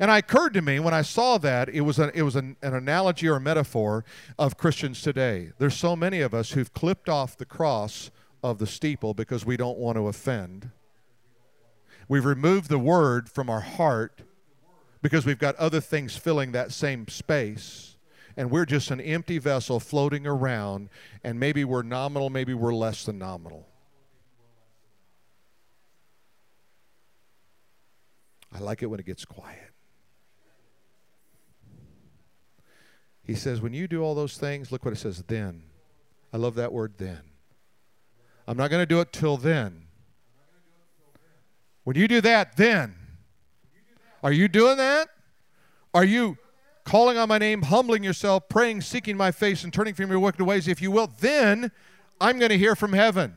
[0.00, 2.56] And it occurred to me when I saw that it was, a, it was an,
[2.62, 4.04] an analogy or metaphor
[4.38, 5.52] of Christians today.
[5.58, 8.10] There's so many of us who've clipped off the cross
[8.42, 10.70] of the steeple because we don't want to offend.
[12.08, 14.22] We've removed the word from our heart
[15.02, 17.95] because we've got other things filling that same space.
[18.36, 20.90] And we're just an empty vessel floating around,
[21.24, 23.66] and maybe we're nominal, maybe we're less than nominal.
[28.54, 29.70] I like it when it gets quiet.
[33.22, 35.64] He says, when you do all those things, look what it says, then.
[36.32, 37.20] I love that word, then.
[38.46, 39.86] I'm not going to do it till then.
[41.84, 42.94] When you do that, then.
[44.22, 45.08] Are you doing that?
[45.92, 46.36] Are you
[46.86, 50.40] calling on my name, humbling yourself, praying, seeking my face, and turning from your wicked
[50.42, 50.68] ways?
[50.68, 51.70] If you will, then
[52.18, 53.36] I'm going to hear from heaven.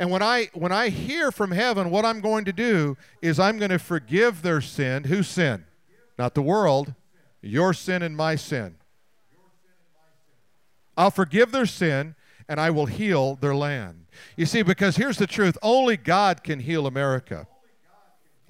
[0.00, 3.58] And when I when I hear from heaven, what I'm going to do is I'm
[3.58, 5.04] going to forgive their sin.
[5.04, 5.64] Whose sin?
[6.18, 6.94] Not the world.
[7.42, 8.76] Your sin and my sin.
[10.96, 12.14] I'll forgive their sin
[12.48, 14.06] and I will heal their land.
[14.36, 17.46] You see, because here's the truth only God can heal America.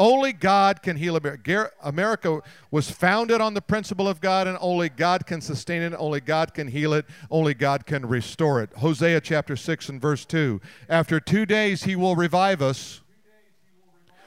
[0.03, 1.71] Only God can heal America.
[1.81, 2.41] America
[2.73, 5.95] was founded on the principle of God, and only God can sustain it.
[5.97, 7.07] Only God can heal it.
[7.31, 8.71] Only God can restore it.
[8.79, 10.61] Hosea chapter 6 and verse 2.
[10.89, 13.01] After two days, he will revive us.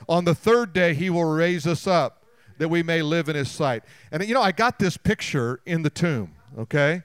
[0.08, 2.24] On the third day, he will raise us up
[2.58, 3.84] that we may live in his sight.
[4.14, 7.04] And you know, I got this picture in the tomb, okay?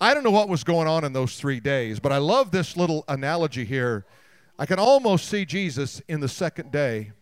[0.00, 2.76] I don't know what was going on in those three days, but I love this
[2.76, 4.06] little analogy here.
[4.58, 7.12] I can almost see Jesus in the second day,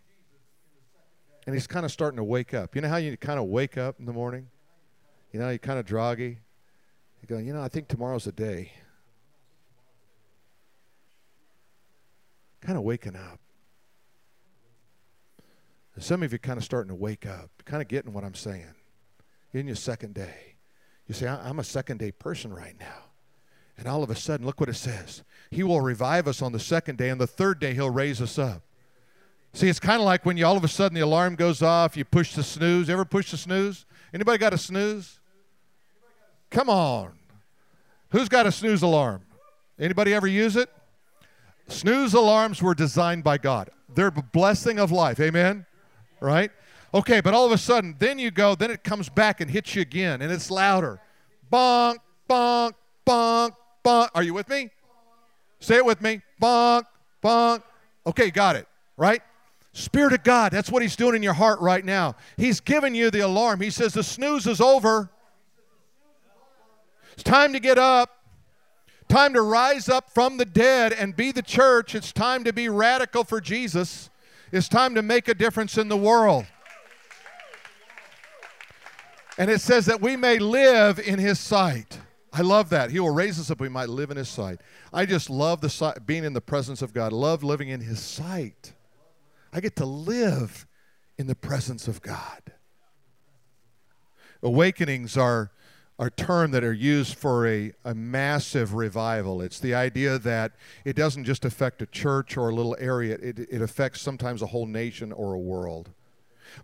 [1.47, 2.75] and he's kind of starting to wake up.
[2.75, 4.49] You know how you kind of wake up in the morning?
[5.33, 6.39] You know, you're kind of droggy.
[7.21, 8.73] You go, you know, I think tomorrow's the day.
[12.61, 13.41] Kind of waking up.
[15.95, 18.35] And some of you kind of starting to wake up, kind of getting what I'm
[18.35, 18.75] saying.
[19.53, 20.57] You're in your second day.
[21.07, 23.05] You say, I'm a second day person right now.
[23.77, 25.23] And all of a sudden, look what it says.
[25.51, 28.39] He will revive us on the second day, and the third day, He'll raise us
[28.39, 28.63] up.
[29.55, 31.97] See, it's kind of like when you all of a sudden the alarm goes off,
[31.97, 32.91] you push the snooze.
[32.91, 33.87] Ever push the snooze?
[34.13, 35.21] Anybody got a snooze?
[36.51, 37.13] Come on.
[38.11, 39.23] Who's got a snooze alarm?
[39.79, 40.69] Anybody ever use it?
[41.69, 43.71] Snooze alarms were designed by God.
[43.95, 45.21] They're a blessing of life.
[45.21, 45.67] Amen?
[46.21, 46.51] Right?
[46.93, 49.75] Okay, but all of a sudden, then you go, then it comes back and hits
[49.77, 51.01] you again, and it's louder.
[51.53, 51.97] Bonk,
[52.29, 52.73] bonk,
[53.07, 53.53] bonk,
[53.85, 54.09] bonk.
[54.15, 54.71] Are you with me?
[55.61, 56.23] Say it with me.
[56.43, 56.85] Bonk,
[57.23, 57.63] bonk.
[58.07, 59.23] Okay, got it, right?
[59.77, 62.15] Spirit of God, that's what He's doing in your heart right now.
[62.37, 63.61] He's giving you the alarm.
[63.61, 65.11] He says, The snooze is over.
[67.13, 68.11] It's time to get up.
[69.09, 71.95] Time to rise up from the dead and be the church.
[71.97, 74.11] It's time to be radical for Jesus.
[74.53, 76.47] It's time to make a difference in the world.
[79.37, 81.99] And it says that we may live in his sight.
[82.33, 82.91] I love that.
[82.91, 84.61] He will raise us up, we might live in his sight.
[84.93, 87.13] I just love the sight, being in the presence of God.
[87.13, 88.73] Love living in his sight.
[89.55, 90.67] I get to live
[91.17, 92.43] in the presence of God.
[94.43, 95.53] Awakenings are
[95.97, 99.41] a term that are used for a, a massive revival.
[99.41, 100.53] It's the idea that
[100.85, 104.47] it doesn't just affect a church or a little area, it, it affects sometimes a
[104.47, 105.91] whole nation or a world.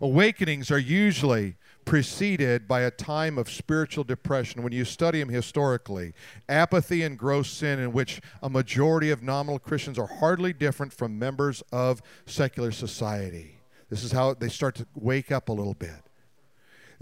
[0.01, 1.55] Awakenings are usually
[1.85, 4.63] preceded by a time of spiritual depression.
[4.63, 6.13] When you study them historically,
[6.47, 11.17] apathy and gross sin, in which a majority of nominal Christians are hardly different from
[11.19, 13.57] members of secular society.
[13.89, 16.01] This is how they start to wake up a little bit.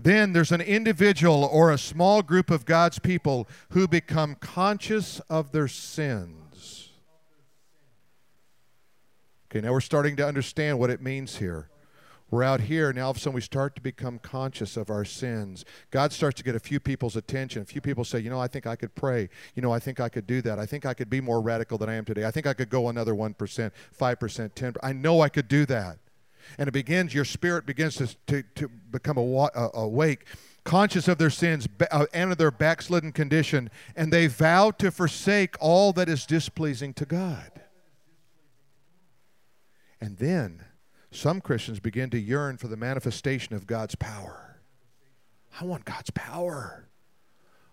[0.02, 5.52] Then there's an individual or a small group of God's people who become conscious of
[5.52, 6.90] their sins.
[9.52, 11.70] Okay, now we're starting to understand what it means here.
[12.32, 15.04] We're out here, and all of a sudden we start to become conscious of our
[15.04, 15.66] sins.
[15.90, 17.64] God starts to get a few people's attention.
[17.64, 19.30] A few people say, You know, I think I could pray.
[19.56, 20.60] You know, I think I could do that.
[20.60, 22.26] I think I could be more radical than I am today.
[22.26, 24.78] I think I could go another 1%, 5%, 10%.
[24.84, 25.98] I know I could do that.
[26.58, 30.26] And it begins, your spirit begins to, to, to become awake,
[30.64, 35.56] conscious of their sins uh, and of their backslidden condition, and they vow to forsake
[35.60, 37.52] all that is displeasing to God.
[40.02, 40.64] And then,
[41.12, 44.60] some Christians begin to yearn for the manifestation of God's power.
[45.60, 46.88] I want God's power.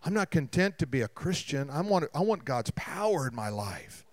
[0.05, 1.69] I'm not content to be a Christian.
[1.69, 4.05] I want, I want God's power in my life.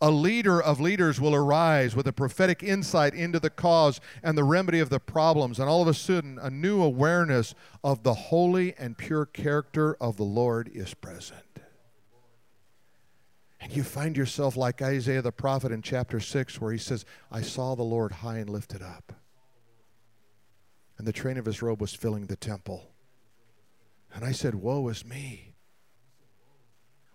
[0.00, 4.44] A leader of leaders will arise with a prophetic insight into the cause and the
[4.44, 7.54] remedy of the problems, and all of a sudden, a new awareness
[7.84, 11.51] of the holy and pure character of the Lord is present.
[13.62, 17.42] And you find yourself like Isaiah the prophet in chapter 6, where he says, I
[17.42, 19.12] saw the Lord high and lifted up.
[20.98, 22.90] And the train of his robe was filling the temple.
[24.12, 25.54] And I said, Woe is me.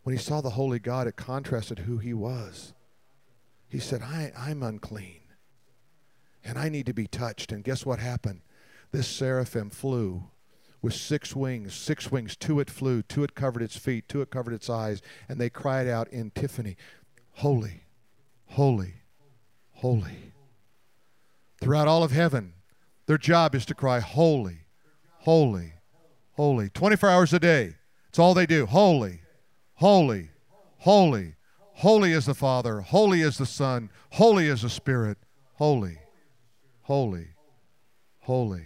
[0.03, 2.73] When he saw the holy God, it contrasted who he was.
[3.67, 5.19] He said, I, I'm unclean.
[6.45, 7.51] And I need to be touched.
[7.51, 8.41] And guess what happened?
[8.91, 10.29] This seraphim flew
[10.81, 14.29] with six wings, six wings, two it flew, two it covered its feet, two it
[14.29, 16.77] covered its eyes, and they cried out in antiphony,
[17.33, 17.83] Holy,
[18.47, 18.95] holy,
[19.73, 20.33] holy.
[21.61, 22.53] Throughout all of heaven,
[23.05, 24.59] their job is to cry, Holy,
[25.19, 25.73] holy,
[26.33, 26.69] holy.
[26.69, 27.75] 24 hours a day.
[28.09, 28.65] It's all they do.
[28.65, 29.21] Holy,
[29.75, 30.29] holy,
[30.79, 31.35] holy.
[31.77, 35.19] Holy is the Father, holy is the Son, holy is the Spirit.
[35.57, 35.99] Holy,
[36.81, 37.27] holy,
[38.21, 38.65] holy.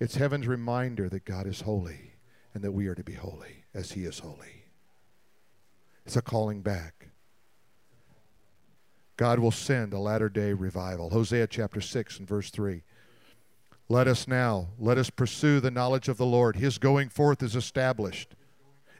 [0.00, 2.12] It's heaven's reminder that God is holy
[2.54, 4.64] and that we are to be holy as He is holy.
[6.06, 7.08] It's a calling back.
[9.16, 11.10] God will send a latter day revival.
[11.10, 12.82] Hosea chapter 6 and verse 3.
[13.88, 16.56] Let us now, let us pursue the knowledge of the Lord.
[16.56, 18.34] His going forth is established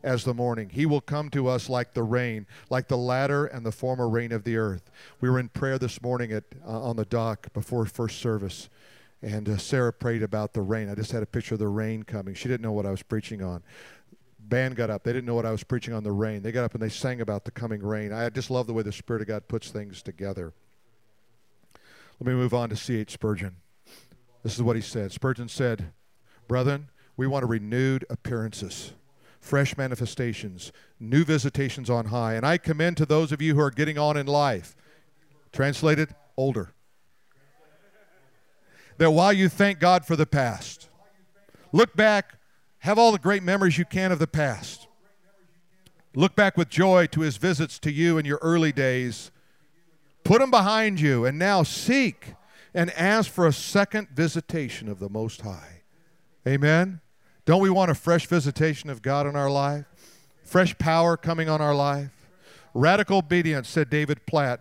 [0.02, 0.70] as the morning.
[0.70, 4.32] He will come to us like the rain, like the latter and the former rain
[4.32, 4.90] of the earth.
[5.20, 8.68] We were in prayer this morning at, uh, on the dock before first service,
[9.22, 10.88] and uh, Sarah prayed about the rain.
[10.88, 12.34] I just had a picture of the rain coming.
[12.34, 13.62] She didn't know what I was preaching on.
[14.38, 15.02] Band got up.
[15.02, 16.42] They didn't know what I was preaching on the rain.
[16.42, 18.12] They got up and they sang about the coming rain.
[18.12, 20.52] I just love the way the Spirit of God puts things together.
[22.20, 23.12] Let me move on to C.H.
[23.12, 23.56] Spurgeon.
[24.42, 25.12] This is what he said.
[25.12, 25.92] Spurgeon said,
[26.46, 28.92] Brethren, we want renewed appearances,
[29.40, 32.34] fresh manifestations, new visitations on high.
[32.34, 34.74] And I commend to those of you who are getting on in life,
[35.52, 36.72] translated, older,
[38.98, 40.88] that while you thank God for the past,
[41.72, 42.38] look back,
[42.80, 44.86] have all the great memories you can of the past.
[46.14, 49.30] Look back with joy to his visits to you in your early days.
[50.24, 52.34] Put them behind you and now seek
[52.74, 55.82] and ask for a second visitation of the Most High.
[56.46, 57.00] Amen?
[57.44, 59.86] Don't we want a fresh visitation of God in our life?
[60.42, 62.10] Fresh power coming on our life?
[62.74, 64.60] Radical obedience, said David Platt,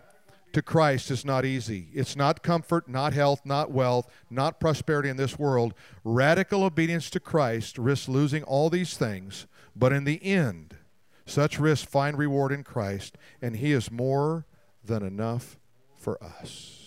[0.52, 1.88] to Christ is not easy.
[1.92, 5.74] It's not comfort, not health, not wealth, not prosperity in this world.
[6.04, 9.46] Radical obedience to Christ risks losing all these things,
[9.76, 10.76] but in the end,
[11.26, 14.46] such risks find reward in Christ, and He is more
[14.84, 15.58] than enough
[15.96, 16.77] for us.